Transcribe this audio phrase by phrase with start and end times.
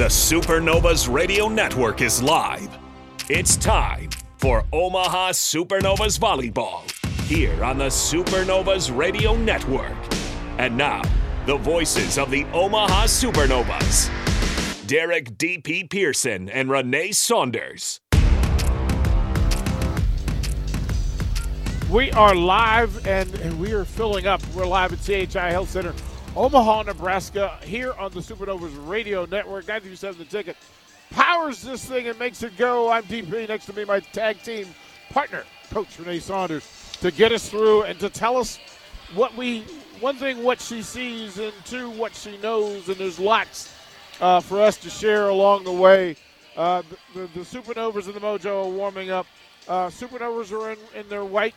[0.00, 2.70] The Supernovas Radio Network is live.
[3.28, 6.90] It's time for Omaha Supernovas Volleyball
[7.26, 9.92] here on the Supernovas Radio Network.
[10.56, 11.02] And now,
[11.44, 14.08] the voices of the Omaha Supernovas
[14.86, 15.84] Derek D.P.
[15.84, 18.00] Pearson and Renee Saunders.
[21.90, 24.40] We are live and, and we are filling up.
[24.54, 25.92] We're live at CHI Health Center
[26.36, 29.66] Omaha, Nebraska, here on the Supernovas Radio Network.
[29.66, 30.56] 937 The Ticket
[31.10, 32.88] powers this thing and makes it go.
[32.88, 33.48] I'm DP.
[33.48, 34.68] Next to me, my tag team
[35.10, 36.64] partner, Coach Renee Saunders,
[37.00, 38.60] to get us through and to tell us
[39.14, 39.62] what we,
[39.98, 42.88] one thing, what she sees, and two, what she knows.
[42.88, 43.74] And there's lots
[44.20, 46.14] uh, for us to share along the way.
[46.56, 49.26] Uh, the, the, the, Supernovas and the Mojo are warming up.
[49.66, 51.56] Uh, Supernovas are in, in their white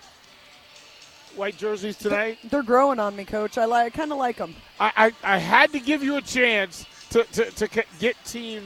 [1.36, 2.38] white jerseys today?
[2.50, 3.58] They're growing on me, Coach.
[3.58, 4.56] I like, kind of like them.
[4.80, 8.64] I, I, I, had to give you a chance to, to, to get Team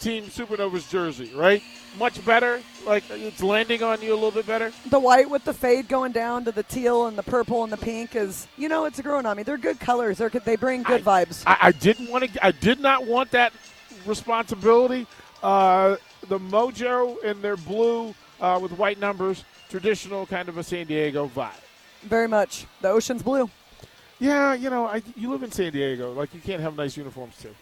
[0.00, 1.62] Team Supernova's jersey, right?
[1.98, 2.60] Much better.
[2.86, 4.72] Like it's landing on you a little bit better.
[4.90, 7.76] The white with the fade going down to the teal and the purple and the
[7.76, 9.42] pink is, you know, it's growing on me.
[9.42, 10.18] They're good colors.
[10.18, 11.42] They're they bring good I, vibes.
[11.46, 12.46] I, I, didn't want to.
[12.46, 13.52] I did not want that
[14.06, 15.06] responsibility.
[15.42, 15.96] Uh,
[16.28, 21.28] the Mojo in their blue uh, with white numbers, traditional kind of a San Diego
[21.34, 21.52] vibe.
[22.02, 22.66] Very much.
[22.80, 23.50] The ocean's blue.
[24.20, 26.12] Yeah, you know, I, you live in San Diego.
[26.12, 27.54] Like, you can't have nice uniforms, too.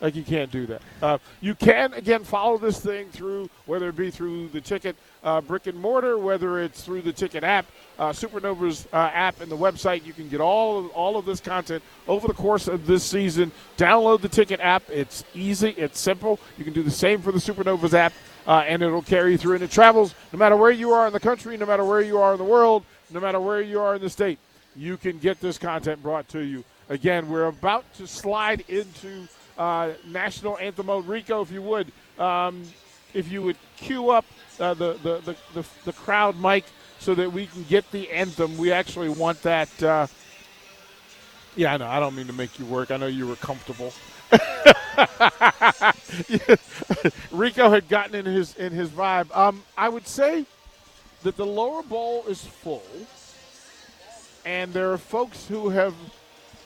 [0.00, 0.82] Like, you can't do that.
[1.00, 5.40] Uh, you can, again, follow this thing through, whether it be through the ticket uh,
[5.40, 7.66] brick and mortar, whether it's through the ticket app,
[8.00, 10.04] uh, Supernova's uh, app, and the website.
[10.04, 13.52] You can get all of, all of this content over the course of this season.
[13.78, 14.82] Download the ticket app.
[14.90, 16.40] It's easy, it's simple.
[16.58, 18.12] You can do the same for the Supernovas app,
[18.46, 19.54] uh, and it'll carry you through.
[19.54, 22.18] And it travels no matter where you are in the country, no matter where you
[22.18, 24.38] are in the world no matter where you are in the state,
[24.74, 26.64] you can get this content brought to you.
[26.88, 31.06] Again, we're about to slide into uh, national anthem mode.
[31.06, 32.62] Rico, if you would, um,
[33.14, 34.24] if you would cue up
[34.60, 36.64] uh, the, the, the, the, the crowd mic
[36.98, 38.56] so that we can get the anthem.
[38.56, 39.82] We actually want that.
[39.82, 40.06] Uh,
[41.56, 41.86] yeah, I know.
[41.86, 42.90] I don't mean to make you work.
[42.90, 43.92] I know you were comfortable.
[47.30, 49.34] Rico had gotten in his in his vibe.
[49.36, 50.46] Um, I would say
[51.22, 52.82] that the lower bowl is full,
[54.44, 55.94] and there are folks who have,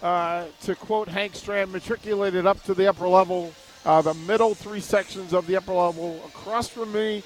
[0.02, 3.52] uh, to quote Hank Stram, matriculated up to the upper level.
[3.84, 7.22] Uh, the middle three sections of the upper level across from me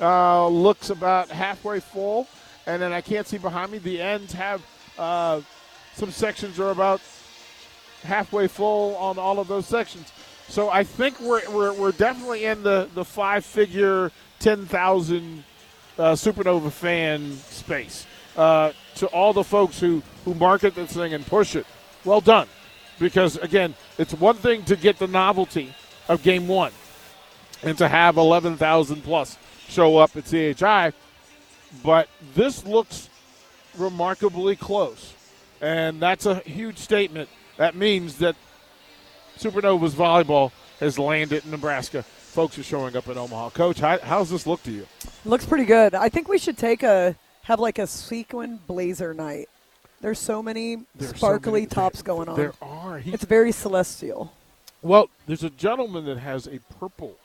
[0.00, 2.26] uh, looks about halfway full,
[2.66, 3.78] and then I can't see behind me.
[3.78, 4.62] The ends have
[4.98, 5.40] uh,
[5.94, 7.00] some sections are about
[8.02, 10.12] halfway full on all of those sections.
[10.48, 15.44] So I think we're, we're, we're definitely in the, the five figure, 10,000
[15.98, 18.06] uh, Supernova fan space.
[18.36, 21.66] Uh, to all the folks who, who market this thing and push it,
[22.04, 22.46] well done.
[22.98, 25.74] Because, again, it's one thing to get the novelty
[26.08, 26.72] of game one
[27.62, 29.36] and to have 11,000 plus
[29.68, 30.92] show up at CHI,
[31.82, 33.08] but this looks
[33.76, 35.14] remarkably close.
[35.60, 37.28] And that's a huge statement.
[37.56, 38.36] That means that
[39.36, 43.50] Supernovas volleyball has landed in Nebraska folks are showing up in Omaha.
[43.50, 44.86] Coach, how, how's this look to you?
[45.24, 45.94] Looks pretty good.
[45.94, 49.48] I think we should take a have like a sequin blazer night.
[50.00, 52.36] There's so many there's sparkly so many, tops going on.
[52.36, 52.98] There are.
[52.98, 54.32] He, it's very celestial.
[54.82, 57.16] Well, there's a gentleman that has a purple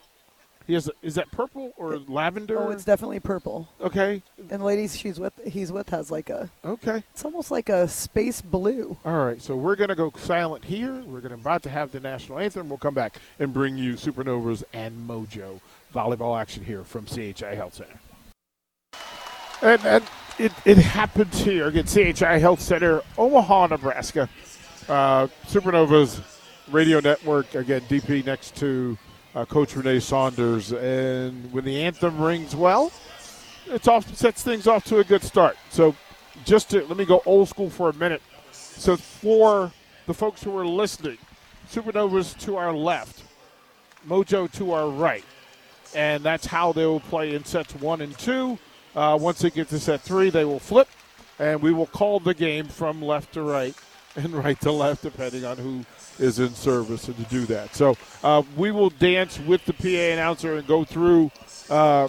[0.67, 0.87] he has.
[0.87, 2.59] A, is that purple or lavender?
[2.59, 3.69] Oh, it's definitely purple.
[3.81, 4.21] Okay.
[4.49, 5.33] And ladies, she's with.
[5.45, 6.49] He's with has like a.
[6.63, 7.03] Okay.
[7.11, 8.97] It's almost like a space blue.
[9.05, 11.01] All right, so we're gonna go silent here.
[11.05, 12.69] We're gonna about to have the national anthem.
[12.69, 15.59] We'll come back and bring you Supernovas and Mojo
[15.93, 17.99] volleyball action here from CHI Health Center.
[19.61, 20.03] And, and
[20.39, 21.85] it, it happens here again.
[21.85, 24.27] CHI Health Center, Omaha, Nebraska.
[24.89, 26.21] Uh, Supernovas
[26.69, 27.81] radio network again.
[27.81, 28.97] DP next to
[29.35, 30.71] uh, Coach Renee Saunders.
[30.71, 32.91] And when the anthem rings well,
[33.67, 35.57] it off sets things off to a good start.
[35.69, 35.95] So
[36.45, 38.21] just to let me go old school for a minute.
[38.51, 39.71] So for
[40.05, 41.17] the folks who are listening,
[41.71, 43.23] Supernovas to our left,
[44.07, 45.23] Mojo to our right.
[45.95, 48.57] And that's how they will play in sets one and two.
[48.95, 50.87] Uh, once they get to set three, they will flip,
[51.39, 53.75] and we will call the game from left to right
[54.15, 55.85] and right to left, depending on who
[56.23, 57.75] is in service and to do that.
[57.75, 61.31] So uh, we will dance with the PA announcer and go through
[61.69, 62.07] uh,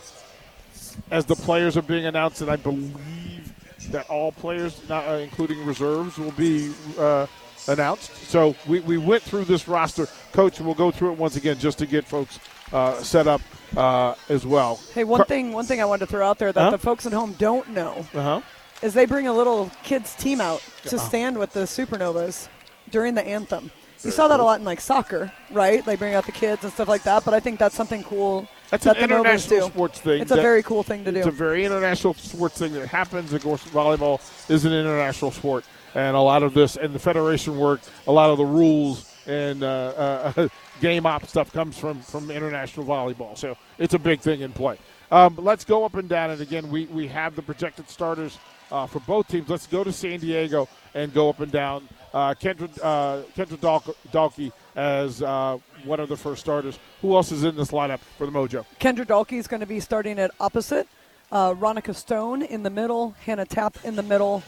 [1.10, 3.52] as the players are being announced, and I believe
[3.90, 7.26] that all players, not, uh, including reserves, will be uh,
[7.66, 8.14] announced.
[8.28, 10.06] So we, we went through this roster.
[10.32, 12.38] Coach, we'll go through it once again just to get folks
[12.72, 13.40] uh, set up
[13.76, 14.80] uh, as well.
[14.94, 16.70] Hey, one thing one thing I wanted to throw out there that uh-huh.
[16.70, 18.40] the folks at home don't know uh-huh.
[18.80, 22.48] is they bring a little kids team out to stand with the Supernovas
[22.90, 23.70] during the anthem
[24.04, 25.84] You saw that a lot in like soccer, right?
[25.84, 27.24] They bring out the kids and stuff like that.
[27.24, 28.46] But I think that's something cool.
[28.70, 29.72] That's that an the international do.
[29.72, 30.20] sports thing.
[30.20, 31.18] It's a very cool thing to do.
[31.18, 33.32] It's a very international sports thing that happens.
[33.32, 34.20] Of course, volleyball
[34.50, 35.64] is an international sport,
[35.94, 39.62] and a lot of this and the federation work, a lot of the rules and
[39.62, 40.48] uh, uh,
[40.80, 43.36] game op stuff comes from from international volleyball.
[43.38, 44.78] So it's a big thing in play.
[45.10, 48.38] Um, let's go up and down, and again, we we have the projected starters
[48.70, 49.48] uh, for both teams.
[49.48, 51.88] Let's go to San Diego and go up and down.
[52.14, 56.78] Uh, Kendra uh, Kendra Dal- Dahlke as uh, one of the first starters.
[57.02, 58.64] Who else is in this lineup for the Mojo?
[58.78, 60.86] Kendra Dahlke is going to be starting at opposite.
[61.32, 63.16] Uh, Ronika Stone in the middle.
[63.26, 64.44] Hannah Tapp in the middle.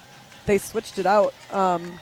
[0.46, 1.34] They switched it out.
[1.52, 1.98] Um,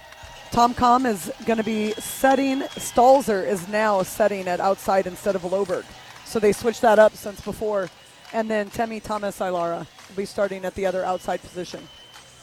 [0.50, 2.60] Tomkom is going to be setting.
[2.60, 5.86] Stalzer is now setting at outside instead of Loberg.
[6.26, 7.88] So they switched that up since before.
[8.34, 11.88] And then Temi Thomas Ailara will be starting at the other outside position.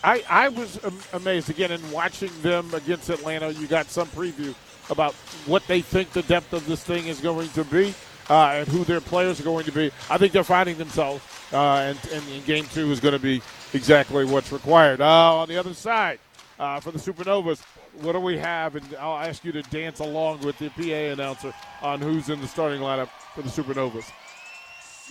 [0.03, 0.80] I, I was
[1.13, 3.51] amazed again in watching them against Atlanta.
[3.51, 4.56] You got some preview
[4.89, 5.13] about
[5.45, 7.94] what they think the depth of this thing is going to be
[8.30, 9.92] uh, and who their players are going to be.
[10.09, 13.42] I think they're finding themselves, uh, and, and game two is going to be
[13.74, 15.01] exactly what's required.
[15.01, 16.19] Uh, on the other side,
[16.59, 17.62] uh, for the Supernovas,
[18.01, 18.75] what do we have?
[18.75, 22.47] And I'll ask you to dance along with the PA announcer on who's in the
[22.47, 24.09] starting lineup for the Supernovas.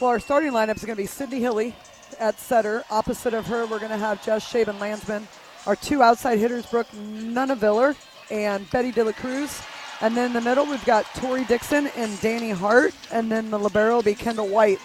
[0.00, 1.74] Well, our starting lineup is going to be Sydney Hilley
[2.18, 2.84] at setter.
[2.90, 5.26] Opposite of her, we're going to have Jess Schaben Landsman.
[5.66, 7.94] Our two outside hitters, Brooke Nuneviller
[8.30, 9.60] and Betty De La Cruz.
[10.00, 12.94] And then in the middle, we've got Tori Dixon and Danny Hart.
[13.12, 14.78] And then the libero will be Kendall White.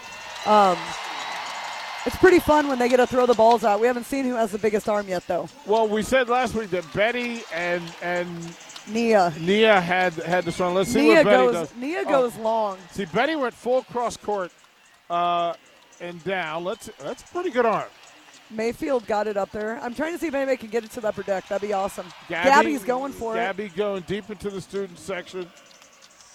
[0.46, 0.78] Um,
[2.06, 3.80] it's pretty fun when they get to throw the balls out.
[3.80, 5.50] We haven't seen who has the biggest arm yet, though.
[5.66, 8.28] Well, we said last week that Betty and and
[8.88, 9.34] Nia.
[9.40, 10.76] Nia had had the strong.
[10.76, 11.54] Let's see Nia what Betty goes.
[11.54, 11.76] does.
[11.78, 12.78] Nia Oh, goes long.
[12.92, 14.52] See, Betty went full cross court
[15.10, 15.54] uh,
[16.00, 16.64] and down.
[16.64, 16.90] Let's.
[17.00, 17.90] That's a pretty good arm.
[18.52, 19.80] Mayfield got it up there.
[19.82, 21.48] I'm trying to see if anybody can get it to the upper deck.
[21.48, 22.06] That'd be awesome.
[22.30, 23.40] Gabby, Gabby's going for it.
[23.40, 25.50] Gabby going deep into the student section.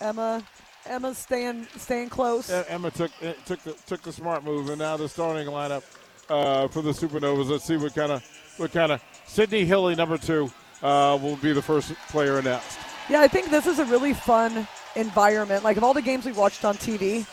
[0.00, 0.42] Emma,
[0.86, 2.50] Emma's staying staying close.
[2.50, 5.84] Uh, Emma took uh, took the took the smart move, and now the starting lineup
[6.28, 7.48] uh, for the Supernovas.
[7.48, 8.24] Let's see what kind of
[8.56, 10.50] what kind of Sydney Hilley number two
[10.82, 12.78] uh, will be the first player announced.
[13.08, 14.66] Yeah, I think this is a really fun
[14.96, 15.64] environment.
[15.64, 17.26] Like of all the games we've watched on TV,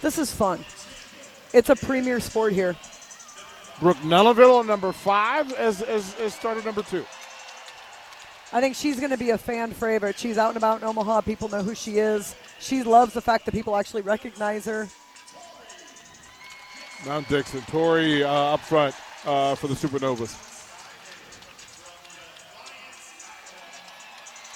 [0.00, 0.64] this is fun.
[1.52, 2.76] It's a premier sport here.
[3.80, 7.04] Brooke Nuneviller, number five, as, as, as starter number two.
[8.52, 10.18] I think she's going to be a fan favorite.
[10.18, 11.20] She's out and about in Omaha.
[11.20, 12.34] People know who she is.
[12.58, 14.88] She loves the fact that people actually recognize her.
[17.06, 18.94] Mount Dixon, Tori uh, up front
[19.24, 20.46] uh, for the Supernovas.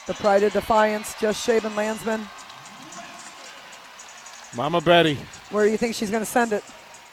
[0.06, 2.26] The Pride of Defiance, just Schaben Landsman.
[4.56, 5.16] Mama Betty.
[5.50, 6.64] Where do you think she's going to send it?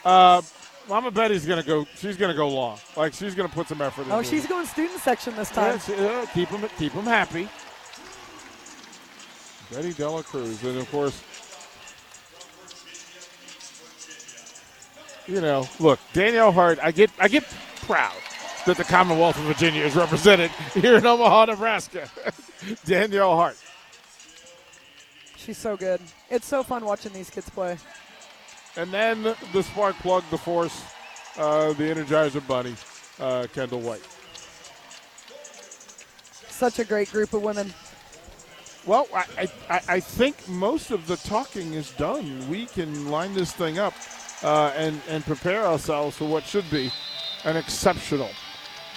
[0.04, 0.42] Uh,
[0.88, 1.86] Mama Betty's gonna go.
[1.96, 2.78] She's gonna go long.
[2.96, 4.06] Like she's gonna put some effort.
[4.06, 4.12] In.
[4.12, 4.48] Oh, she's it.
[4.48, 5.78] going student section this time.
[5.88, 7.48] Yeah, uh, keep them keep them happy.
[9.72, 11.22] Betty Dela Cruz, and of course,
[15.28, 16.78] you know, look, Danielle Hart.
[16.82, 17.44] I get I get
[17.82, 18.16] proud
[18.66, 22.10] that the Commonwealth of Virginia is represented here in Omaha, Nebraska.
[22.84, 23.56] Danielle Hart.
[25.36, 26.00] She's so good.
[26.30, 27.78] It's so fun watching these kids play.
[28.76, 29.22] And then
[29.52, 30.82] the spark plug, the force,
[31.36, 32.74] uh, the Energizer Bunny,
[33.18, 34.06] uh, Kendall White.
[36.48, 37.72] Such a great group of women.
[38.86, 42.48] Well, I, I, I think most of the talking is done.
[42.48, 43.94] We can line this thing up
[44.42, 46.90] uh, and, and prepare ourselves for what should be
[47.44, 48.30] an exceptional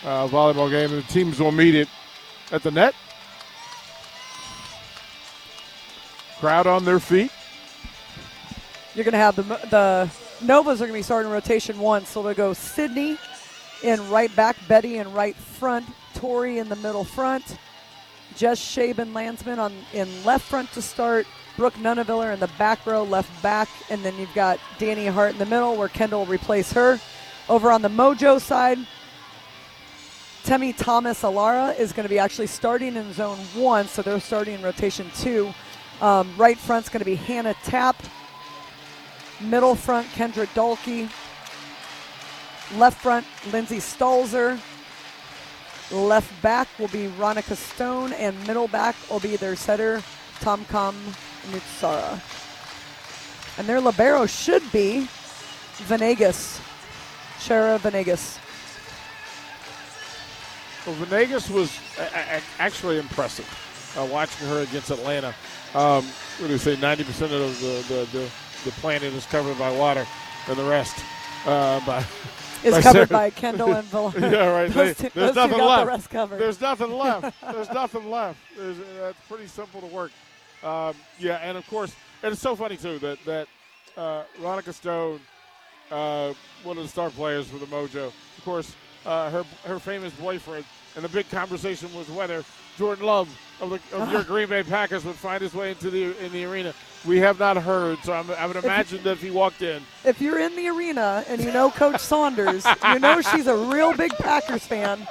[0.03, 0.91] uh, volleyball game.
[0.93, 1.89] And the teams will meet it
[2.51, 2.95] at the net.
[6.39, 7.31] Crowd on their feet.
[8.95, 10.09] You're going to have the the
[10.41, 13.17] Novas are going to be starting rotation one, so they'll go Sydney
[13.81, 17.57] in right back, Betty in right front, Tori in the middle front,
[18.35, 21.25] Jess Schaben Landsman on in left front to start,
[21.57, 25.39] Brooke Nuneviller in the back row, left back, and then you've got Danny Hart in
[25.39, 26.99] the middle, where Kendall will replace her.
[27.49, 28.77] Over on the Mojo side,
[30.43, 34.55] Temi Thomas Ailara is going to be actually starting in zone one, so they're starting
[34.55, 35.53] in rotation two.
[36.01, 37.95] Um, right front's going to be Hannah Tapp.
[39.41, 41.09] Middle front, Kendra Dahlke.
[42.77, 44.59] Left front, Lindsay Stalzer.
[45.91, 50.01] Left back will be Ronika Stone, and middle back will be their setter,
[50.39, 50.95] Tomkom
[51.51, 52.19] Nootsara.
[53.59, 55.07] And their libero should be
[55.83, 56.59] Venegas,
[57.39, 58.39] Shara Venegas.
[60.87, 63.45] Well, Venegas was a- a- actually impressive
[63.97, 65.35] uh, watching her against Atlanta.
[65.75, 66.03] Um,
[66.39, 66.75] what do you say?
[66.77, 68.29] Ninety percent of the, the, the,
[68.63, 70.05] the planet is covered by water,
[70.47, 70.95] and the rest
[71.45, 72.03] uh, by
[72.63, 74.13] Is by covered by Kendall and Villa.
[74.19, 74.71] yeah, right.
[74.71, 76.03] They- two- there's nothing left.
[76.03, 76.39] the covered.
[76.39, 77.35] There's nothing left.
[77.51, 78.39] There's nothing left.
[78.57, 80.11] There's, that's pretty simple to work.
[80.63, 81.93] Um, yeah, and of course,
[82.23, 83.47] and it's so funny too that that
[83.97, 85.19] uh, Ronika Stone,
[85.91, 88.73] uh, one of the star players for the Mojo, of course,
[89.05, 90.63] uh, her her famous boyfriend,
[90.95, 92.43] and the big conversation was whether
[92.77, 93.29] Jordan Love
[93.61, 96.45] of, the, of your Green Bay Packers would find his way into the in the
[96.45, 96.73] arena.
[97.05, 100.21] We have not heard, so I'm, I would imagine that if he walked in, If
[100.21, 104.11] you're in the arena and you know Coach Saunders, you know she's a real big
[104.13, 105.07] Packers fan.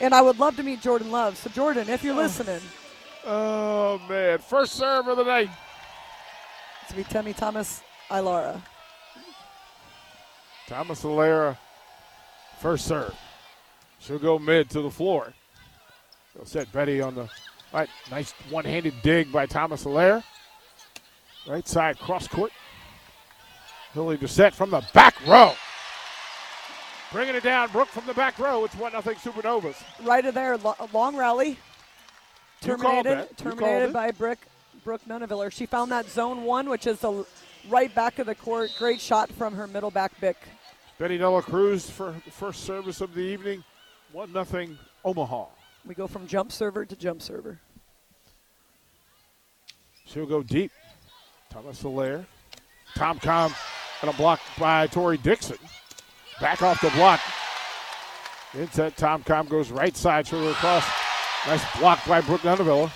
[0.00, 1.38] And I would love to meet Jordan Love.
[1.38, 2.18] So, Jordan, if you're oh.
[2.18, 2.60] listening,
[3.24, 5.50] oh man, first serve of the night.
[6.82, 8.60] it's be Temi Thomas Ailara.
[10.68, 11.56] Thomas Ailara,
[12.60, 13.14] first serve.
[13.98, 15.32] She'll go mid to the floor.
[16.36, 17.28] They'll set Betty on the
[17.72, 17.88] right.
[18.10, 20.22] Nice one-handed dig by Thomas Ailara.
[21.48, 22.52] Right side cross court.
[23.94, 25.54] Hilley set from the back row.
[27.12, 28.64] Bringing it down, Brooke from the back row.
[28.64, 29.82] It's one nothing Supernovas.
[30.02, 31.56] Right of there, lo- long rally.
[32.60, 33.28] Terminated.
[33.36, 34.40] Terminated by Brick,
[34.84, 35.50] Brooke Nuneviller.
[35.50, 37.24] She found that zone one, which is the
[37.68, 38.70] right back of the court.
[38.78, 40.36] Great shot from her middle back Bick.
[40.98, 43.62] Betty Dela Cruz for the first service of the evening.
[44.12, 45.46] One nothing Omaha.
[45.86, 47.60] We go from jump server to jump server.
[50.04, 50.72] She'll go deep.
[51.50, 52.26] Thomas Ailara.
[52.94, 53.54] Tom Com
[54.02, 55.58] and a block by Tori Dixon.
[56.40, 57.20] Back off the block.
[58.54, 60.84] Inside Tomkom goes right side, shoulder across.
[61.46, 62.90] Nice block by Brooke Nuneviller.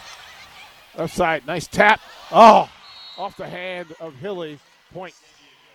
[0.96, 2.00] Left side, nice tap.
[2.32, 2.70] Oh,
[3.18, 4.58] off the hand of Hilley.
[4.92, 5.14] Point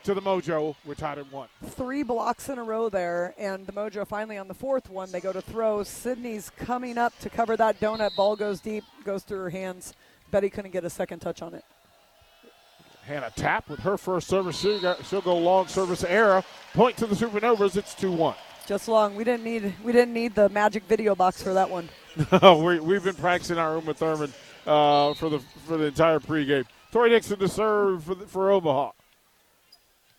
[0.05, 0.75] to the Mojo.
[0.85, 1.47] We're tied at one.
[1.63, 5.11] Three blocks in a row there, and the Mojo finally on the fourth one.
[5.11, 5.81] They go to throw.
[5.83, 8.15] Sydney's coming up to cover that donut.
[8.15, 9.95] Ball goes deep, goes through her hands.
[10.29, 11.65] Betty couldn't get a second touch on it.
[13.07, 14.59] Hannah Tapp with her first service.
[14.59, 16.43] She'll go, she'll go long service era.
[16.73, 17.75] Point to the Supernovas.
[17.75, 18.35] It's 2 1.
[18.67, 19.15] Just long.
[19.15, 21.89] We didn't need we didn't need the magic video box for that one.
[22.63, 24.33] we, we've been practicing our Uma Thurman
[24.67, 26.65] uh, for the for the entire pregame.
[26.91, 28.91] Tori Dixon to serve for, the, for Omaha.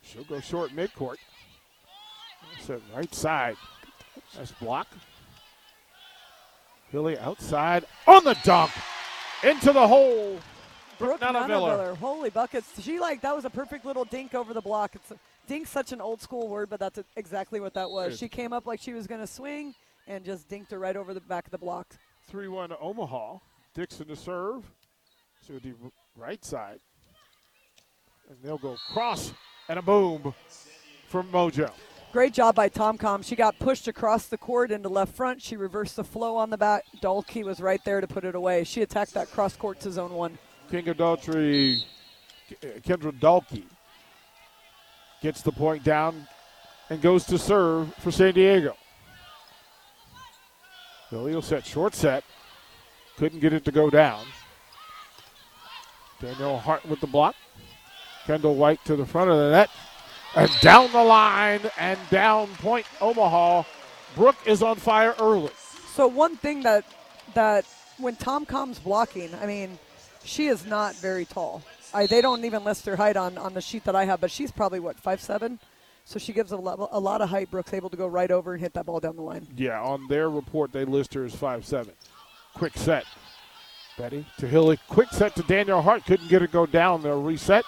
[0.07, 1.17] She'll go short midcourt.
[2.61, 3.57] Set right side.
[4.39, 4.89] Nice block.
[6.91, 8.71] Hilley outside on the dunk
[9.43, 10.39] into the hole.
[10.99, 11.21] Brooke.
[11.21, 11.97] Nuneviller.
[11.97, 12.81] Holy buckets.
[12.81, 14.95] She like that was a perfect little dink over the block.
[14.95, 15.13] It's
[15.49, 18.17] dink's such an old school word, but that's exactly what that was.
[18.19, 19.75] She came up like she was gonna swing
[20.07, 21.87] and just dinked her right over the back of the block.
[22.29, 23.39] 3 1 to Omaha.
[23.75, 24.65] Dixon to serve.
[25.47, 25.75] So the
[26.17, 26.81] right side.
[28.29, 29.33] And they'll go cross
[29.69, 30.35] and a boom
[31.09, 31.71] from Mojo.
[32.13, 33.25] Great job by Tomkom.
[33.25, 35.43] She got pushed across the court into left front.
[35.43, 36.85] She reversed the flow on the back.
[37.03, 38.65] Dahlke was right there to put it away.
[38.65, 40.39] She attacked that cross court to zone one.
[40.71, 41.83] King of Adultery,
[42.51, 43.65] uh, Kendra Dahlke
[45.21, 46.27] gets the point down
[46.89, 48.77] and goes to serve for San Diego.
[51.11, 52.25] Hilley will set short set.
[53.17, 54.25] Couldn't get it to go down.
[56.21, 57.35] Daniel Hart with the block.
[58.27, 59.71] Kendall White to the front of the net.
[60.35, 63.63] And down the line and down point Omaha.
[64.15, 65.51] Brooke is on fire early.
[65.95, 66.85] So one thing that
[67.35, 67.65] that
[67.99, 69.79] when Tom comes blocking, I mean,
[70.25, 71.63] she is not very tall.
[71.95, 74.31] I, they don't even list her height on, on the sheet that I have, but
[74.31, 75.59] she's probably what five seven.
[76.05, 77.51] So she gives a lot, a lot of height.
[77.51, 79.47] Brooks able to go right over and hit that ball down the line.
[79.57, 81.95] Yeah, on their report, they list her as five seven.
[82.55, 83.05] Quick set.
[83.97, 84.79] Betty to Hilley.
[84.89, 86.05] Quick set to Daniel Hart.
[86.05, 87.03] Couldn't get it go down.
[87.03, 87.65] They'll reset.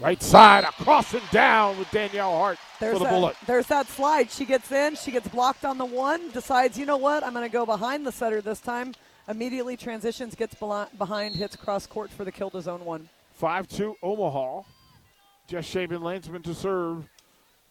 [0.00, 3.36] Right side, across and down with Danielle Hart There's for the that, bullet.
[3.46, 4.28] there's that slide.
[4.28, 4.96] She gets in.
[4.96, 6.30] She gets blocked on the one.
[6.32, 7.22] Decides, you know what?
[7.22, 8.94] I'm going to go behind the setter this time.
[9.28, 13.08] Immediately transitions, gets behind, hits cross court for the kill to zone one.
[13.34, 14.62] 5 2 Omaha.
[15.46, 17.08] Just Schaben Lansman to serve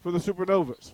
[0.02, 0.94] for the Supernovas.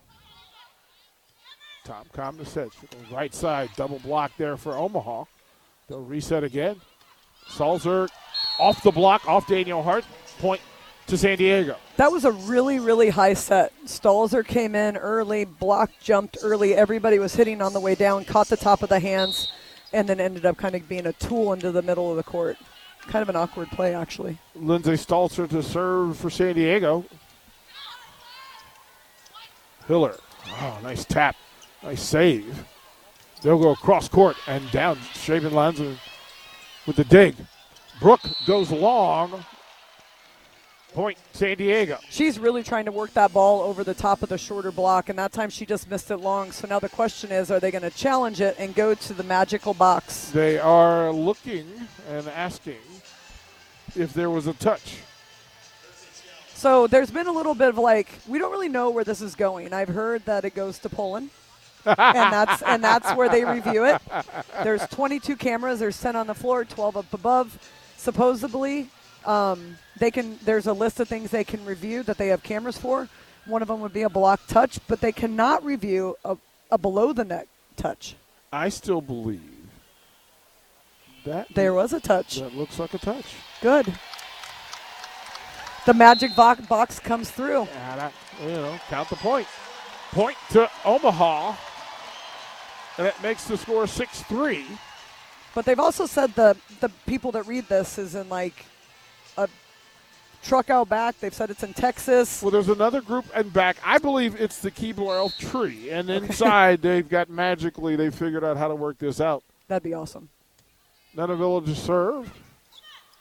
[1.85, 2.69] Tomkom to set.
[3.11, 5.25] Right side, double block there for Omaha.
[5.87, 6.79] They'll reset again.
[7.47, 8.09] Stalzer
[8.59, 10.05] off the block, off Danielle Hart.
[10.39, 10.61] Point
[11.09, 11.75] to San Diego.
[11.97, 13.73] That was a really, really high set.
[13.85, 16.75] Stalzer came in early, block jumped early.
[16.75, 19.51] Everybody was hitting on the way down, caught the top of the hands,
[19.91, 22.57] and then ended up kind of being a tool into the middle of the court.
[23.01, 24.37] Kind of an awkward play, actually.
[24.55, 27.03] Lindsay Stalzer to serve for San Diego.
[29.87, 30.15] Hiller.
[30.47, 31.35] Oh, nice tap.
[31.81, 32.65] Nice save.
[33.41, 34.97] They'll go across court and down.
[34.97, 35.97] Schaben Lansman
[36.85, 37.35] with the dig.
[37.99, 39.43] Brooke goes long.
[40.93, 41.99] Point San Diego.
[42.09, 45.19] She's really trying to work that ball over the top of the shorter block, and
[45.19, 46.51] that time she just missed it long.
[46.51, 49.23] So now the question is are they going to challenge it and go to the
[49.23, 50.31] magical box?
[50.31, 51.67] They are looking
[52.09, 52.79] and asking
[53.95, 54.97] if there was a touch.
[56.55, 59.35] So there's been a little bit of like we don't really know where this is
[59.35, 59.71] going.
[59.73, 61.29] I've heard that it goes to Poland,
[61.85, 64.01] and that's and that's where they review it.
[64.63, 65.79] There's 22 cameras.
[65.79, 67.59] There's 10 on the floor, 12 up above.
[67.95, 68.89] supposedly
[69.25, 70.37] um, they can.
[70.43, 73.07] There's a list of things they can review that they have cameras for.
[73.45, 76.37] One of them would be a block touch, but they cannot review a,
[76.71, 78.15] a below the neck touch.
[78.51, 79.41] I still believe
[81.25, 82.39] that There was a touch.
[82.39, 83.25] that looks like a touch.
[83.61, 83.93] Good.
[85.85, 87.63] The magic box comes through.
[87.63, 88.11] And I,
[88.43, 89.47] you know, count the point.
[90.11, 91.55] Point to Omaha,
[92.97, 94.65] and it makes the score six three.
[95.55, 98.65] But they've also said the the people that read this is in like
[99.43, 99.49] a
[100.43, 101.19] truck out back.
[101.19, 102.41] They've said it's in Texas.
[102.41, 103.77] Well, there's another group and back.
[103.83, 108.57] I believe it's the Keebler Elf tree, and inside they've got magically they figured out
[108.57, 109.43] how to work this out.
[109.67, 110.29] That'd be awesome.
[111.15, 112.31] Nuneviller served.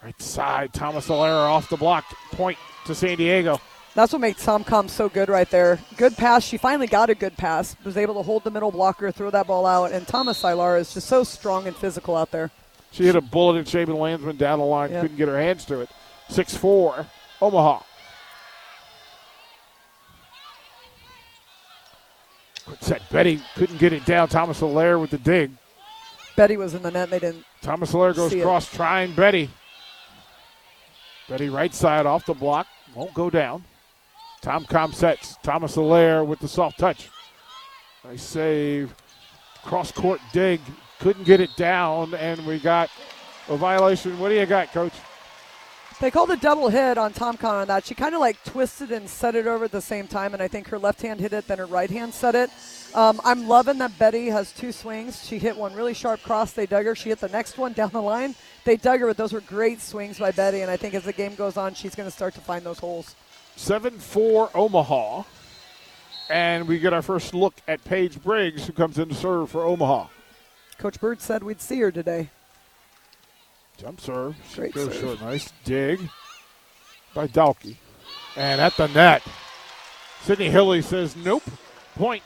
[0.02, 2.04] Right side, Thomas Ailara off the block.
[2.30, 2.56] Point
[2.86, 3.60] to San Diego.
[3.94, 5.80] That's what makes Tomkom so good right there.
[5.96, 6.44] Good pass.
[6.44, 7.74] She finally got a good pass.
[7.82, 10.94] Was able to hold the middle blocker, throw that ball out, and Thomas Ailara is
[10.94, 12.52] just so strong and physical out there.
[12.92, 15.80] She hit a bullet at Schaben Landsman down the line, couldn't get her hands to
[15.80, 15.90] it.
[16.28, 17.06] 6 4,
[17.42, 17.82] Omaha.
[22.66, 23.10] Quick set.
[23.10, 24.28] Betty couldn't get it down.
[24.28, 25.52] Thomas Ailara with the dig.
[26.36, 27.08] Betty was in the net.
[27.08, 27.44] They didn't.
[27.62, 28.42] Thomas Ailara goes See it.
[28.42, 29.48] cross, trying Betty.
[31.28, 32.66] Betty right side off the block.
[32.94, 33.64] Won't go down.
[34.42, 35.36] Tomkom sets.
[35.42, 37.08] Thomas Ailara with the soft touch.
[38.04, 38.94] Nice save.
[39.64, 40.60] Cross court dig.
[41.00, 42.90] Couldn't get it down, and we got
[43.48, 44.18] a violation.
[44.18, 44.92] What do you got, coach?
[46.00, 47.84] They called a double hit on Tomkom on that.
[47.84, 50.46] She kind of like twisted and set it over at the same time, and I
[50.46, 52.50] think her left hand hit it, then her right hand set it.
[52.94, 55.26] Um, I'm loving that Betty has two swings.
[55.26, 56.52] She hit one really sharp cross.
[56.52, 56.94] They dug her.
[56.94, 58.36] She hit the next one down the line.
[58.64, 61.12] They dug her, but those were great swings by Betty, and I think as the
[61.12, 63.16] game goes on, she's going to start to find those holes.
[63.56, 65.24] 7 4 Omaha.
[66.30, 69.64] And we get our first look at Paige Briggs, who comes in to serve for
[69.64, 70.06] Omaha.
[70.78, 72.30] Coach Bird said we'd see her today.
[73.78, 74.36] Jump serve.
[74.56, 74.94] Great serve.
[74.94, 75.20] short.
[75.20, 76.00] Nice dig
[77.14, 77.76] by Dahlke.
[78.36, 79.22] And at the net,
[80.22, 81.44] Sydney Hilley says, nope.
[81.94, 82.22] Point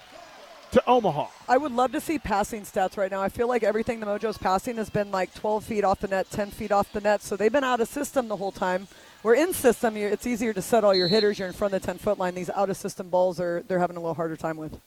[0.72, 1.26] to Omaha.
[1.48, 3.20] I would love to see passing stats right now.
[3.20, 6.31] I feel like everything the Mojo's passing has been like 12 feet off the net,
[6.31, 7.22] 10 feet off the net.
[7.22, 8.88] So they've been out of system the whole time.
[9.22, 9.96] We're in system.
[9.96, 11.38] It's easier to set all your hitters.
[11.38, 12.35] You're in front of the 10 foot line.
[12.35, 14.81] These out of system balls are they're having a little harder time with.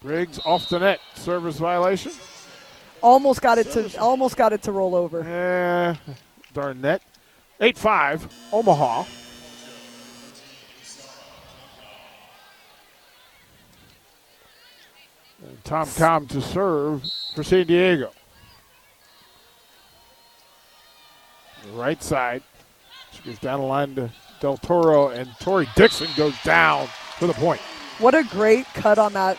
[0.00, 1.00] Briggs off the net.
[1.16, 2.12] Service violation.
[3.02, 5.22] Almost got it to almost got it to roll over.
[5.22, 6.14] Eh,
[6.52, 7.02] darn net.
[7.60, 9.04] 8 5, Omaha.
[15.42, 17.02] And Tomkom to serve
[17.34, 18.12] for San Diego.
[21.72, 22.42] Right side.
[23.12, 24.10] She goes down the line to
[24.40, 26.86] Del Toro, and Tori Dixon goes down
[27.18, 27.60] for the point.
[27.98, 29.36] What a great cut on that.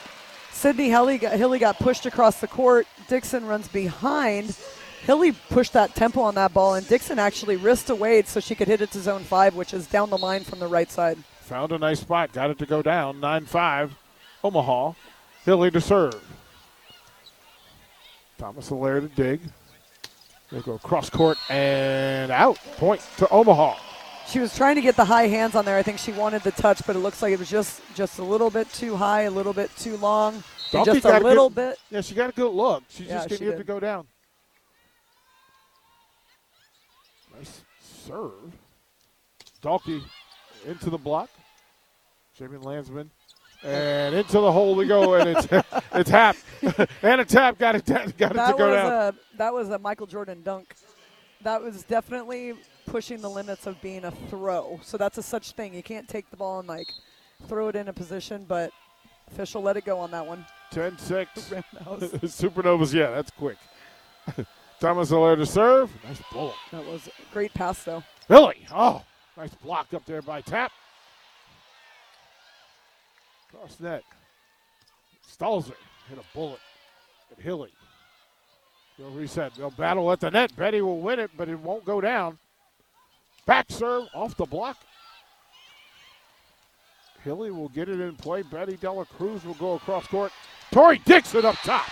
[0.51, 2.85] Sydney Hilley got, Hilley got pushed across the court.
[3.11, 4.55] Dixon runs behind.
[5.01, 8.69] Hilley pushed that tempo on that ball, and Dixon actually wrist away so she could
[8.69, 11.17] hit it to zone five, which is down the line from the right side.
[11.41, 13.19] Found a nice spot, got it to go down.
[13.19, 13.97] 9 5,
[14.45, 14.93] Omaha.
[15.43, 16.23] Hilley to serve.
[18.37, 19.41] Thomas Ailara to dig.
[20.49, 22.59] They'll go cross court and out.
[22.77, 23.75] Point to Omaha.
[24.27, 25.77] She was trying to get the high hands on there.
[25.77, 28.23] I think she wanted the touch, but it looks like it was just just a
[28.23, 31.79] little bit too high, a little bit too long, just a little good- bit.
[31.89, 32.83] Yeah, she got a good look.
[32.89, 34.07] She Yeah, just didn't get to go down.
[37.37, 38.53] Nice serve.
[39.61, 40.01] Dahlke
[40.65, 41.29] into the block.
[42.37, 43.11] Shaman Landsman.
[43.63, 45.47] And into the hole we go, and it's
[45.93, 46.35] it's Hap.
[47.03, 48.91] and a tap got it, got it to go was down.
[48.91, 50.73] a that was a Michael Jordan dunk.
[51.43, 52.53] That was definitely
[52.91, 54.77] pushing the limits of being a throw.
[54.83, 55.73] So that's a such thing.
[55.73, 56.87] You can't take the ball and like
[57.47, 58.71] throw it in a position, but
[59.31, 60.45] official let it go on that one.
[60.71, 61.51] 10 6.
[61.51, 63.57] Ram Supernovas, yeah, that's quick.
[64.81, 65.89] Thomas Ailara to serve.
[66.03, 66.55] Nice bullet.
[66.71, 68.03] That was a great pass though.
[68.27, 68.65] Hilley.
[68.73, 69.03] Oh,
[69.37, 70.73] nice block up there by Tapp.
[73.51, 74.03] Cross net.
[75.25, 75.75] Stalzer
[76.09, 76.59] hit a bullet
[77.31, 77.71] at Hilley.
[78.97, 79.55] They'll reset.
[79.55, 80.53] They'll battle at the net.
[80.57, 82.37] Betty will win it, but it won't go down.
[83.51, 84.77] Back serve off the block.
[87.25, 88.43] Hilley will get it in play.
[88.43, 90.31] Betty Dela Cruz will go across court.
[90.71, 91.85] Tori Dixon up top.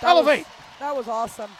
[0.00, 0.38] That Elevate.
[0.38, 0.46] Was,
[0.80, 1.50] that was awesome.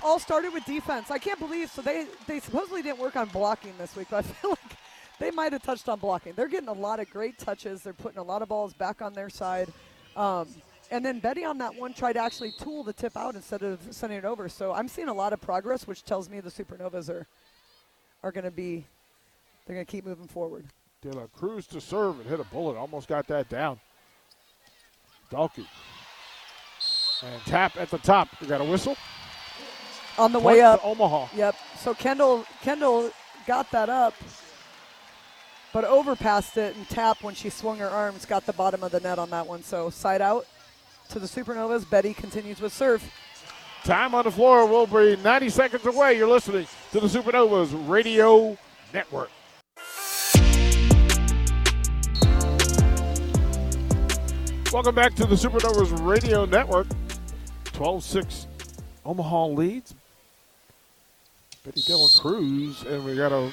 [0.00, 1.10] All started with defense.
[1.10, 4.22] I can't believe so they they supposedly didn't work on blocking this week, but I
[4.28, 4.78] feel like
[5.18, 6.34] they might have touched on blocking.
[6.36, 7.82] They're getting a lot of great touches.
[7.82, 9.72] They're putting a lot of balls back on their side.
[10.14, 10.46] Um,
[10.92, 13.80] and then Betty on that one tried to actually tool the tip out instead of
[13.90, 14.48] sending it over.
[14.48, 17.26] So I'm seeing a lot of progress, which tells me the Supernovas are
[18.24, 18.84] are going to be
[19.66, 20.64] they're going to keep moving forward.
[21.02, 22.76] De La Cruz to serve and hit a bullet.
[22.76, 23.78] Almost got that down.
[25.30, 25.64] Dahlke.
[27.22, 28.28] And tap at the top.
[28.40, 28.96] You got a whistle.
[30.18, 30.84] on the Point way to up.
[30.84, 31.28] Omaha.
[31.36, 31.56] Yep.
[31.78, 33.10] So Kendall Kendall
[33.46, 34.14] got that up,
[35.72, 39.00] but overpassed it and tap when she swung her arms, got the bottom of the
[39.00, 39.62] net on that one.
[39.62, 40.46] So side out
[41.10, 41.88] to the Supernovas.
[41.88, 43.02] Betty continues with serve.
[43.84, 46.16] Time on the floor will be 90 seconds away.
[46.16, 48.56] You're listening to the Supernovas Radio
[48.92, 49.28] Network.
[54.72, 56.86] Welcome back to the Supernovas Radio Network.
[57.64, 58.46] 12 6
[59.04, 59.96] Omaha leads.
[61.64, 63.50] Betty Dela Cruz, and we got a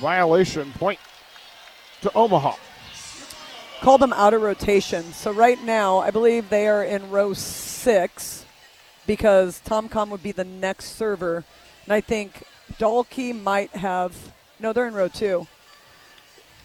[0.00, 0.98] violation point
[2.00, 2.54] to Omaha.
[3.82, 5.02] Call them out of rotation.
[5.12, 8.46] So right now, I believe they are in row six
[9.06, 11.44] because Tomkom would be the next server.
[11.86, 12.42] And I think
[12.74, 14.14] Dahlke might have,
[14.60, 15.46] no, they're in row two.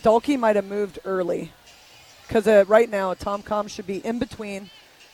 [0.04, 1.52] Dahlke might have moved early
[2.28, 4.70] because uh, right now, Tomkom should be in between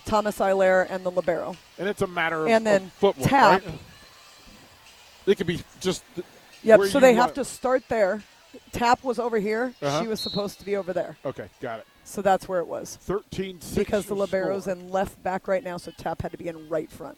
[0.05, 1.55] Thomas Ailara and the Libero.
[1.77, 3.65] And it's a matter of, And then of footwork, tap.
[3.65, 3.73] right?
[5.25, 6.03] It could be just
[6.63, 8.23] Yep, so they have to start there.
[8.71, 9.73] Tapp was over here.
[9.81, 10.01] Uh-huh.
[10.01, 11.17] She was supposed to be over there.
[11.25, 11.87] Okay, got it.
[12.03, 12.97] So that's where it was.
[13.01, 16.47] 13 6 Because the Libero's in left back right now, so Tapp had to be
[16.47, 17.17] in right front.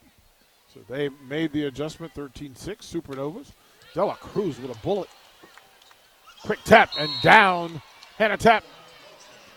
[0.88, 3.48] They made the adjustment 13 6 Supernovas.
[3.94, 5.10] Dela Cruz with a bullet.
[6.44, 7.82] Quick tap and down.
[8.18, 8.63] Hannah Tapp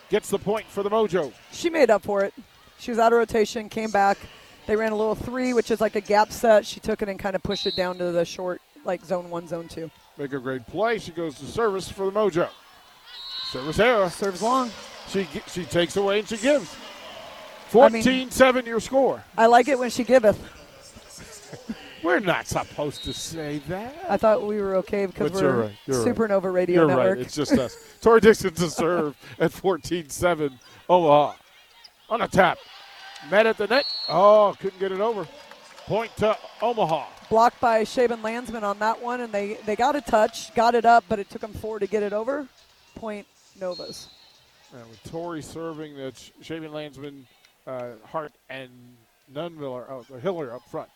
[0.09, 1.33] gets the point for the Mojo.
[1.53, 2.35] She made up for it.
[2.79, 4.19] She was out of rotation, came back.
[4.67, 6.65] They ran a little three, which is like a gap set.
[6.67, 9.47] She took it and kind of pushed it down to the short, like zone one,
[9.47, 9.91] zone two.
[10.19, 10.99] Make a great play.
[10.99, 12.49] She goes to service for the Mojo.
[13.51, 14.09] Service error.
[14.11, 14.71] Serves long.
[15.09, 16.75] She she takes away and she gives.
[17.75, 19.25] I mean- 14 7 your score.
[19.37, 20.39] I like it when she giveth.
[22.03, 23.95] We're not supposed to say that.
[24.09, 26.15] I thought we were okay because But we're right, you're right.
[26.17, 27.17] Supernova Radio You're Network.
[27.17, 27.19] right.
[27.19, 27.77] It's just us.
[28.01, 30.59] Tori Dixon to serve at 14 7.
[30.89, 31.35] Omaha.
[32.11, 32.59] On a tap.
[33.31, 33.85] Met at the net.
[34.09, 35.29] Oh, couldn't get it over.
[35.87, 37.07] Point to Omaha.
[37.31, 40.85] Blocked by Schaben Landsman on that one, and they, they got a touch, got it
[40.85, 42.47] up, but it took them four to get it over.
[42.97, 43.27] Point
[43.61, 44.09] Novas.
[44.75, 46.13] And with Tori serving, the
[46.43, 47.27] Schaben Landsman,
[47.67, 48.71] uh, Hart, and
[49.33, 50.89] Nuneviller, oh, Hiller up front.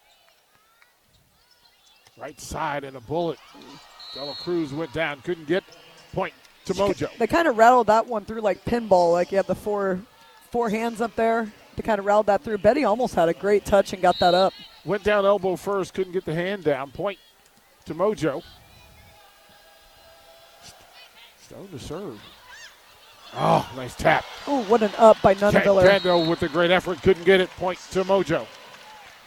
[2.17, 3.39] Right side and a bullet.
[4.15, 5.63] Dela Cruz went down, couldn't get.
[6.13, 6.33] Point
[6.65, 7.15] to Mojo.
[7.19, 10.01] They kind of rattled that one through like pinball, like you had the four
[10.51, 11.53] four hands up there.
[11.77, 12.59] to kind of rattle that through.
[12.59, 14.53] Betty almost had a great touch and got that up.
[14.85, 16.91] Went down elbow first, couldn't get the hand down.
[16.91, 17.19] Point
[17.85, 18.43] to Mojo.
[21.43, 22.21] Stone to serve.
[23.35, 24.25] Oh, nice tap.
[24.47, 25.83] Oh, what an up by Nuneviller.
[25.83, 27.51] Kendall with a great effort, couldn't get it.
[27.51, 28.47] Point to Mojo.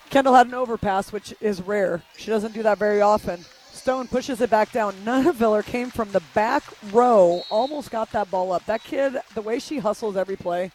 [0.10, 2.02] Kendall had an overpass, which is rare.
[2.18, 3.46] She doesn't do that very often.
[3.72, 4.94] Stone pushes it back down.
[5.06, 8.66] Nuneviller came from the back row, almost got that ball up.
[8.66, 10.72] That kid, the way she hustles every play,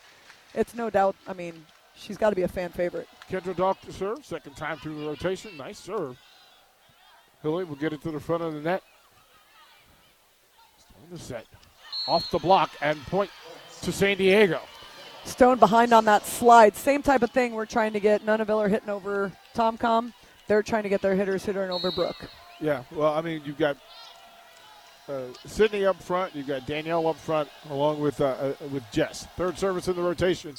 [0.55, 1.17] it's no doubt.
[1.27, 3.09] I mean, she's got to be a fan favorite.
[3.31, 5.57] Kendra Dock to serve, second time through the rotation.
[5.57, 6.17] Nice serve.
[7.43, 8.83] Hilley will get it to the front of the net.
[10.79, 11.47] Stone to set.
[12.07, 13.31] Off the block and point
[13.83, 14.61] to San Diego.
[15.25, 16.77] Stone behind on that slide.
[16.77, 18.25] Same type of thing we're trying to get.
[18.25, 20.13] Nuneviller hitting over Tomkom.
[20.47, 22.29] They're trying to get their hitters hitting over Brooke.
[22.61, 23.77] Yeah, well, I mean, you've got
[25.09, 29.27] uh, Sydney up front, you've got Danielle up front, along with uh, uh, with Jess.
[29.37, 30.55] Third service in the rotation,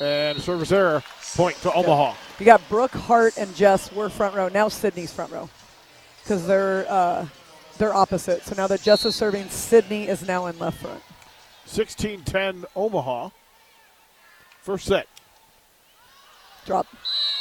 [0.00, 1.02] and service error.
[1.34, 2.14] Point to Omaha.
[2.38, 3.92] You got Brooke, Hart, and Jess.
[3.92, 4.48] We're front row.
[4.48, 5.48] Now Sydney's front row
[6.22, 7.26] because they're uh,
[7.78, 8.42] they're opposite.
[8.42, 11.02] So now that Jess is serving, Sydney is now in left front.
[11.66, 13.30] 16-10 Omaha.
[14.62, 15.06] First set.
[16.66, 16.86] Drop.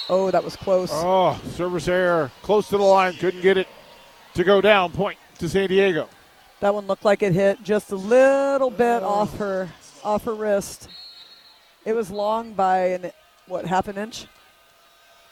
[0.10, 0.90] Oh, that was close.
[0.94, 2.32] Oh, service error.
[2.42, 3.14] Close to the line.
[3.14, 3.68] Couldn't get it
[4.36, 4.92] to go down.
[4.92, 6.08] Point to San Diego.
[6.62, 9.70] That one looked like it hit just a little bit off her
[10.04, 10.90] off her wrist.
[11.86, 13.12] It was long by an
[13.48, 14.26] what half an inch,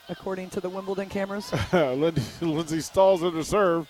[0.08, 1.50] according to the Wimbledon cameras.
[1.72, 3.88] Lindsay, Lindsay stalls in the serve.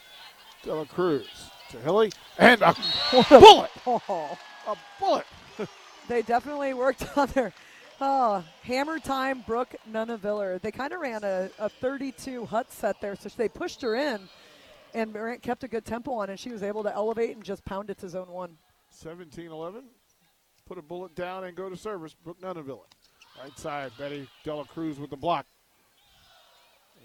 [0.63, 1.27] Dela Cruz
[1.71, 2.13] to Hilley.
[2.39, 2.75] And a
[3.29, 3.71] bullet.
[3.87, 5.27] oh, A bullet.
[6.09, 7.53] they definitely worked on their
[8.01, 9.45] oh, hammer time.
[9.47, 10.61] Brooke Nuneviller.
[10.61, 14.21] They kind of ran a, a 32 hut set there, so they pushed her in
[14.95, 17.91] and kept a good tempo on, and she was able to elevate and just pound
[17.91, 18.57] it to zone one.
[18.91, 19.85] 17 11.
[20.67, 22.15] Put a bullet down and go to service.
[22.15, 22.87] Brooke Nuneviller.
[23.41, 23.93] Right side.
[23.99, 25.47] Betty Dela Cruz with the block.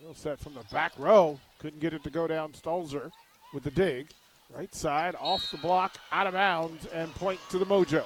[0.02, 1.40] Real set from the back row.
[1.60, 2.54] Couldn't get it to go down.
[2.54, 3.12] Stalzer
[3.54, 4.08] with the dig.
[4.50, 5.16] Right side.
[5.20, 5.98] Off the block.
[6.12, 6.88] Out of bounds.
[6.88, 8.04] And point to the mojo.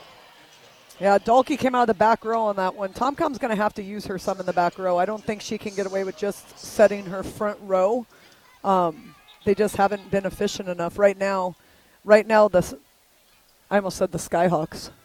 [1.00, 2.94] Yeah, Dahlke came out of the back row on that one.
[2.94, 4.98] Tomkom's going to have to use her some in the back row.
[4.98, 8.06] I don't think she can get away with just setting her front row.
[8.64, 11.56] Um, they just haven't been efficient enough right now.
[12.06, 12.78] Right now, the
[13.70, 14.92] I almost said the Skyhawks.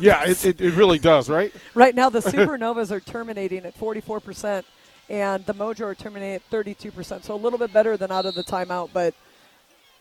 [0.00, 1.52] Yeah, it, it, it really does, right?
[1.74, 4.64] Right now, the Supernovas are terminating at 44%,
[5.08, 7.22] and the Mojo are terminating at 32%.
[7.22, 9.14] So a little bit better than out of the timeout, but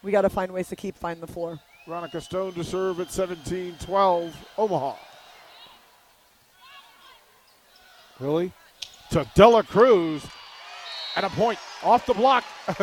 [0.02, 1.60] we got to find ways to keep finding the floor.
[1.88, 4.96] Veronica Stone to serve at 17 12, Omaha.
[8.20, 8.52] Really?
[9.12, 10.26] To Dela Cruz
[11.16, 12.44] and a point off the block.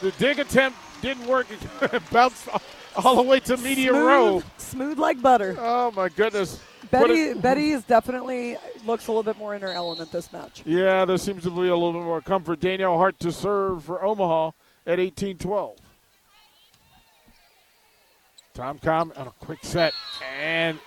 [0.00, 1.46] the dig attempt didn't work.
[1.82, 2.48] It bounced
[2.96, 4.42] all the way to media smooth, row.
[4.56, 5.56] Smooth like butter.
[5.58, 6.60] Oh my goodness.
[6.90, 10.62] Betty it- Betty is definitely looks a little bit more in her element this match.
[10.64, 12.60] Yeah, there seems to be a little bit more comfort.
[12.60, 14.52] Danielle Hart to serve for Omaha
[14.86, 15.76] at 18 12.
[18.54, 19.92] Tomkom on a quick set,
[20.40, 20.78] and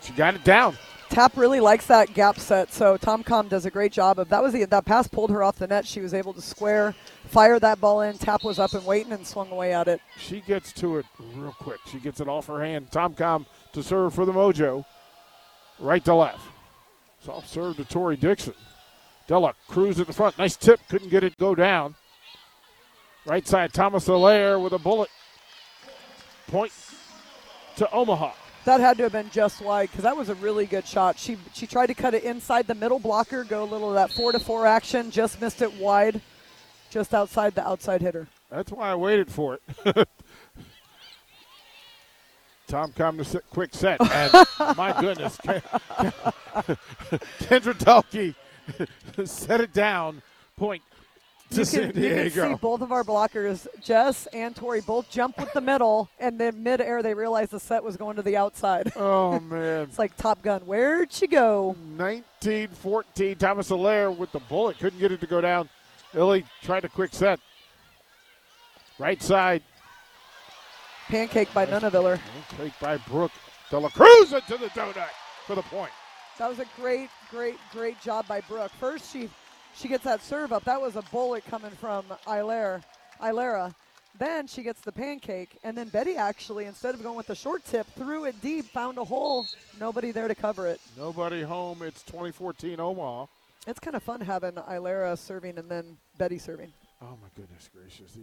[0.00, 0.76] she got it down.
[1.10, 4.42] Tapp really likes that gap set, so Tomkom does a great job of that.
[4.42, 5.86] Was the, that pass pulled her off the net?
[5.86, 6.94] She was able to square,
[7.26, 8.18] fire that ball in.
[8.18, 10.00] Tapp was up and waiting and swung away at it.
[10.18, 11.80] She gets to it real quick.
[11.90, 12.90] She gets it off her hand.
[12.90, 14.84] Tomkom to serve for the Mojo.
[15.78, 16.42] Right to left.
[17.24, 18.54] Soft serve to Tori Dixon.
[19.26, 20.38] Della Cruz at the front.
[20.38, 20.80] Nice tip.
[20.88, 21.94] Couldn't get it go down.
[23.26, 25.10] Right side, Thomas Ailara with a bullet.
[26.46, 26.72] Point
[27.76, 28.32] to Omaha.
[28.68, 31.18] That had to have been just wide because that was a really good shot.
[31.18, 34.12] She she tried to cut it inside the middle blocker, go a little of that
[34.12, 36.20] four to four action, just missed it wide,
[36.90, 38.28] just outside the outside hitter.
[38.50, 40.06] That's why I waited for it.
[42.66, 44.32] Tom come to sit, quick set, and
[44.76, 45.38] my goodness,
[47.48, 48.34] Kendra Dahlke
[49.26, 50.20] set it down.
[50.58, 50.82] Point
[51.50, 55.38] to You San can, you see both of our blockers, Jess and Tori, both jump
[55.38, 58.92] with the middle, and then midair they realized the set was going to the outside.
[58.96, 60.60] Oh man, It's like Top Gun.
[60.62, 61.74] Where'd she go?
[61.96, 63.38] 19-14.
[63.38, 65.68] Thomas Ailara with the bullet couldn't get it to go down.
[66.14, 67.40] Illy tried a quick set.
[68.98, 69.62] Right side,
[71.08, 72.18] Pancake by Nuneviller.
[72.56, 73.32] take by Brooke
[73.70, 75.08] De La Cruz into the donut
[75.46, 75.92] for the point.
[76.38, 78.72] That was a great, great, great job by Brooke.
[78.80, 79.28] First, she
[79.78, 80.64] she gets that serve up.
[80.64, 82.82] That was a bullet coming from Ailara.
[83.20, 83.74] Ailara.
[84.18, 87.64] Then she gets the pancake, and then Betty actually, instead of going with the short
[87.64, 89.46] tip, threw it deep, found a hole.
[89.78, 90.80] Nobody there to cover it.
[90.96, 91.82] Nobody home.
[91.82, 93.26] It's 2014 Omaha.
[93.68, 96.72] It's kind of fun having Ailara serving and then Betty serving.
[97.00, 98.12] Oh my goodness gracious!
[98.12, 98.22] The,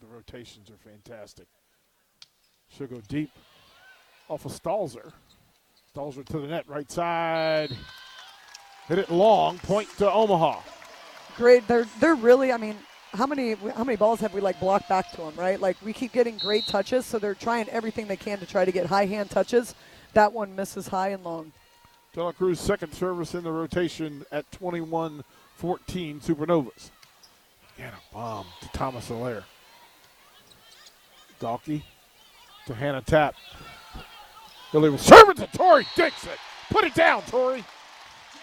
[0.00, 1.46] the rotations are fantastic.
[2.68, 3.30] She'll go deep
[4.28, 5.12] off of Stalzer.
[5.92, 7.76] Stalzer to the net, right side.
[8.86, 9.58] Hit it long.
[9.58, 10.60] Point to Omaha.
[11.36, 11.66] Great.
[11.66, 12.52] They're they're really.
[12.52, 12.76] I mean,
[13.12, 15.34] how many how many balls have we like blocked back to them?
[15.36, 15.60] Right.
[15.60, 18.72] Like we keep getting great touches, so they're trying everything they can to try to
[18.72, 19.74] get high hand touches.
[20.14, 21.52] That one misses high and long.
[22.14, 25.22] De Cruz second service in the rotation at 21-14
[25.58, 26.90] Supernovas.
[27.78, 29.44] And a bomb to Thomas Ailara.
[31.40, 31.82] Dahlke
[32.66, 33.34] to Hannah Tapp.
[34.72, 36.32] Hilley will serve it to Tori Dixon.
[36.70, 37.64] Put it down, Tori.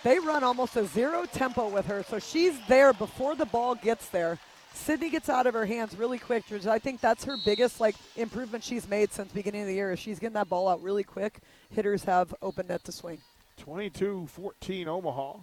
[0.04, 4.10] They run almost a zero tempo with her, so she's there before the ball gets
[4.10, 4.40] there.
[4.74, 6.46] Sydney gets out of her hands really quick.
[6.66, 9.92] I think that's her biggest like improvement she's made since beginning of the year.
[9.92, 11.40] Is she's getting that ball out really quick.
[11.72, 13.18] Hitters have open net to swing.
[13.62, 15.34] 22-14 Omaha.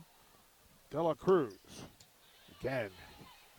[0.91, 1.53] Dela Cruz.
[2.61, 2.89] Again,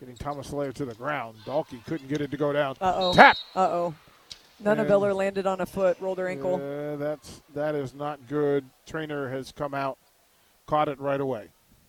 [0.00, 1.36] getting Thomas Ailara to the ground.
[1.46, 2.76] Dahlke couldn't get it to go down.
[2.80, 3.14] Uh oh.
[3.14, 3.36] Tap.
[3.54, 3.94] Uh oh.
[4.62, 6.56] Nuneviller landed on a foot, rolled her ankle.
[6.56, 8.64] Uh, that's that is not good.
[8.86, 9.98] Trainer has come out,
[10.68, 11.48] caught it right away.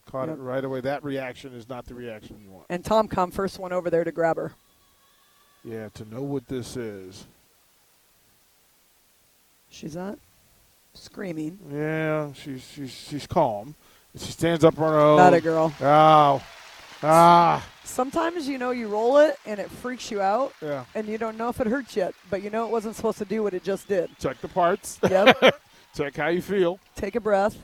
[0.09, 0.37] Caught Yep.
[0.37, 0.81] it right away.
[0.81, 2.65] That reaction is not the reaction you want.
[2.69, 4.53] And Tom come first one over there to grab her.
[5.63, 7.27] Yeah, to know what this is.
[9.69, 10.17] She's not
[10.93, 11.59] screaming.
[11.71, 13.75] Yeah, she's she's she's calm.
[14.17, 15.17] She stands up on her own.
[15.17, 15.71] Not a girl.
[15.79, 16.41] Oh,
[17.03, 20.85] ah, Sometimes you know you roll it and it freaks you out, yeah.
[20.95, 23.25] and you don't know if it hurts yet, but you know it wasn't supposed to
[23.25, 24.09] do what it just did.
[24.19, 24.97] Check the parts.
[25.07, 25.59] Yep.
[25.95, 26.79] Check how you feel.
[26.95, 27.57] Take a breath.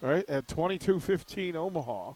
[0.00, 2.12] Right, at 22-15 Omaha.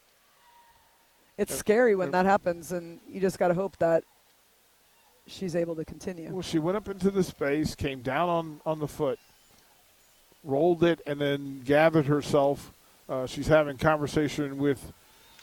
[1.38, 4.04] It's scary when that happens, and you just got to hope that
[5.26, 6.30] she's able to continue.
[6.30, 9.18] Well, she went up into the space, came down on, on the foot,
[10.44, 12.72] rolled it, and then gathered herself.
[13.08, 14.92] Uh, she's having conversation with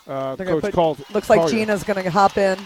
[0.08, 0.98] uh, Coach put- Call.
[1.12, 1.58] Looks like Collier.
[1.58, 2.60] Gina's going to hop in.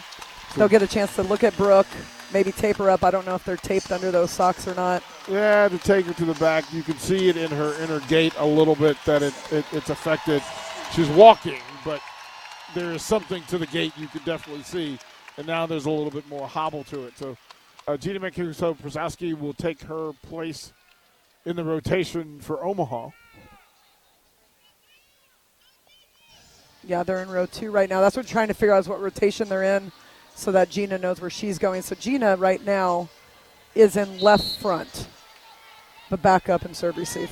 [0.55, 1.87] They'll get a chance to look at Brooke,
[2.33, 3.03] maybe tape her up.
[3.03, 5.01] I don't know if they're taped under those socks or not.
[5.29, 6.71] Yeah, to take her to the back.
[6.73, 9.65] You can see it in her in her gait a little bit that it, it
[9.71, 10.43] it's affected.
[10.93, 12.01] She's walking, but
[12.75, 14.99] there is something to the gait you can definitely see,
[15.37, 17.17] and now there's a little bit more hobble to it.
[17.17, 17.37] So,
[17.87, 20.73] uh, Gina Mancuso Prososki will take her place
[21.45, 23.09] in the rotation for Omaha.
[26.83, 28.01] Yeah, they're in row two right now.
[28.01, 29.91] That's what we're trying to figure out is what rotation they're in
[30.35, 31.81] so that Gina knows where she's going.
[31.81, 33.09] So Gina right now
[33.75, 35.07] is in left front,
[36.09, 37.31] but back up and serve receive.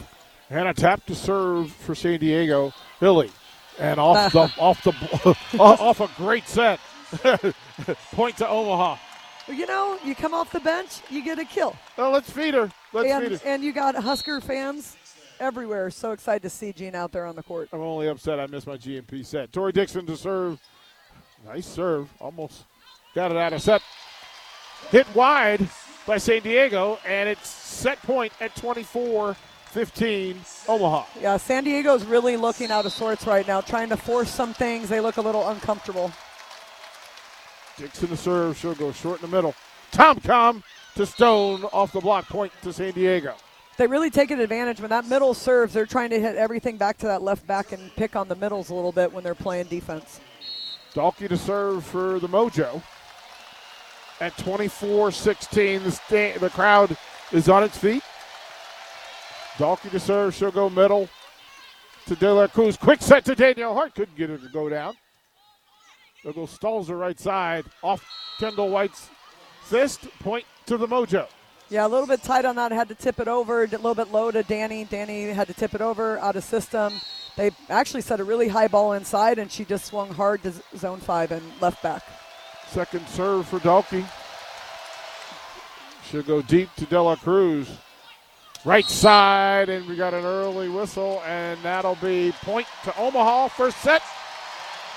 [0.49, 2.73] Hannah Tapp to serve for San Diego.
[2.99, 3.31] Hilley
[3.77, 6.79] And off the off the off a great set.
[8.11, 8.97] Point to Omaha.
[9.47, 11.75] You know, you come off the bench, you get a kill.
[11.97, 12.69] Well, let's feed her.
[12.93, 13.47] Let's and, feed her.
[13.47, 14.95] and you got Husker fans
[15.39, 15.89] everywhere.
[15.89, 17.69] So excited to see Jean out there on the court.
[17.73, 19.51] I'm only upset I missed my GMP set.
[19.51, 20.59] Tori Dixon to serve.
[21.45, 22.09] Nice serve.
[22.19, 22.65] Almost
[23.19, 23.81] got it out of set.
[24.91, 25.67] Hit wide
[26.07, 31.05] by San Diego, and it's set point at 24 15 Omaha.
[31.19, 34.87] Yeah, San Diego's really looking out of sorts right now, trying to force some things.
[34.87, 36.13] They look a little uncomfortable.
[37.77, 38.57] Dixon to serve.
[38.57, 39.53] She'll go short in the middle.
[39.91, 40.63] Tomkom
[40.95, 43.35] to Stone off the block point to San Diego.
[43.75, 45.73] They really take an advantage when that middle serves.
[45.73, 48.69] They're trying to hit everything back to that left back and pick on the middles
[48.69, 50.21] a little bit when they're playing defense.
[50.93, 52.81] Dahlke to serve for the Mojo.
[54.21, 56.95] At 24 16, the, sta- the crowd
[57.31, 58.03] is on its feet.
[59.57, 60.35] Dahlke to serve.
[60.35, 61.09] She'll go middle
[62.07, 62.75] to De La Cruz.
[62.77, 63.95] Quick set to Danielle Hart.
[63.95, 64.95] Couldn't get her to go down.
[66.23, 67.65] They'll go Stalzer right side.
[67.81, 68.05] Off
[68.39, 69.09] Kendall White's
[69.63, 70.07] fist.
[70.19, 71.27] Point to the Mojo.
[71.69, 72.71] Yeah, a little bit tight on that.
[72.71, 73.63] Had to tip it over.
[73.63, 74.85] A little bit low to Danny.
[74.85, 76.93] Danny had to tip it over out of system.
[77.37, 80.99] They actually set a really high ball inside, and she just swung hard to zone
[80.99, 82.03] five and left back.
[82.69, 84.05] Second serve for Dahlke.
[86.09, 87.69] She'll go deep to Dela Cruz.
[88.65, 93.47] Right side, and we got an early whistle, and that'll be point to Omaha.
[93.47, 94.01] First set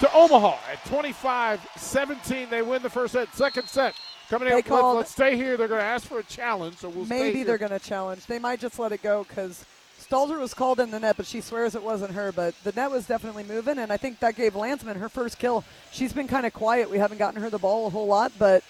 [0.01, 2.51] to Omaha at 25 17.
[2.51, 3.33] They win the first set.
[3.35, 3.95] Second set
[4.29, 4.65] coming They up.
[4.65, 5.57] called- Let's stay here.
[5.57, 8.27] They're going to ask for a challenge, so we'll stay Maybe they're going to challenge.
[8.27, 9.65] They might just let it go because
[10.13, 12.33] Stalzer was called in the net, but she swears it wasn't her.
[12.33, 15.65] But the net was definitely moving, and I think that gave Landsman her first kill.
[15.91, 16.91] She's been kind of quiet.
[16.91, 18.63] We haven't gotten her the ball a whole lot, but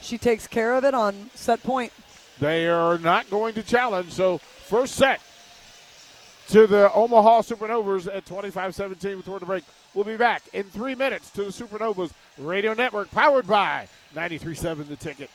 [0.00, 1.92] she takes care of it on set point.
[2.38, 4.12] They are not going to challenge.
[4.12, 5.20] So first set
[6.50, 9.64] to the Omaha Supernovas at 25-17 toward the break.
[9.94, 14.96] We'll be back in three minutes to the Supernovas Radio Network, powered by 93.7 The
[14.96, 15.30] Ticket.